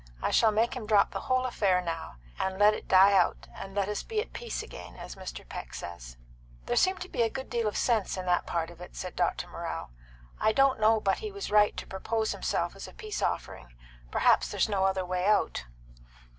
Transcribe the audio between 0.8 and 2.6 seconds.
drop the whole affair now, and